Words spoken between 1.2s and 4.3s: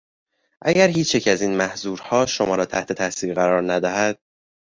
از این محضورها شما را تحت تاثیر قرار ندهد